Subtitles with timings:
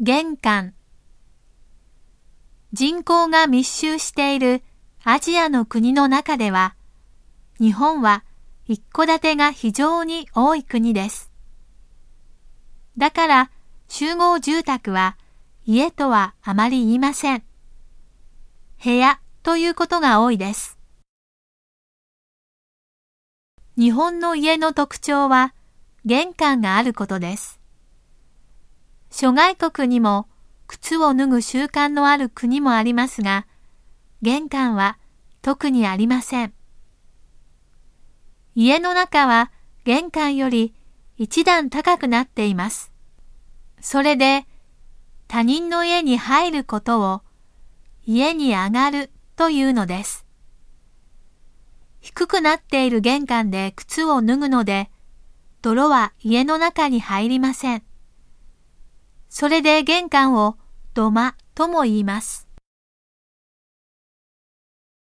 [0.00, 0.74] 玄関
[2.72, 4.62] 人口が密集している
[5.02, 6.76] アジアの国の中では、
[7.58, 8.22] 日本は
[8.64, 11.32] 一戸建てが非常に多い国です。
[12.96, 13.50] だから
[13.88, 15.18] 集合住宅は
[15.66, 17.42] 家とはあまり言いません。
[18.84, 20.78] 部屋ということが多いです。
[23.76, 25.54] 日本の家の特徴は
[26.04, 27.57] 玄関があることです。
[29.10, 30.28] 諸外国にも
[30.66, 33.46] 靴を脱ぐ習慣のある国もありますが、
[34.22, 34.98] 玄関は
[35.42, 36.52] 特にありません。
[38.54, 39.50] 家の中は
[39.84, 40.74] 玄関より
[41.16, 42.92] 一段高くなっています。
[43.80, 44.46] それで
[45.26, 47.22] 他人の家に入ることを
[48.04, 50.26] 家に上がるというのです。
[52.00, 54.90] 低くなっている玄関で靴を脱ぐので、
[55.62, 57.82] 泥は家の中に入りません。
[59.28, 60.56] それで玄関を
[60.94, 62.47] 土間とも言います。